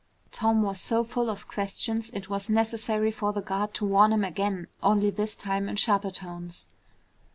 Tom 0.31 0.63
was 0.63 0.81
so 0.81 1.03
full 1.03 1.29
of 1.29 1.47
questions 1.47 2.09
it 2.09 2.27
was 2.27 2.49
necessary 2.49 3.11
for 3.11 3.31
the 3.33 3.41
guard 3.43 3.75
to 3.75 3.85
warn 3.85 4.11
him 4.11 4.23
again, 4.23 4.65
only 4.81 5.11
this 5.11 5.35
time 5.35 5.69
in 5.69 5.75
sharper 5.75 6.09
tones. 6.09 6.65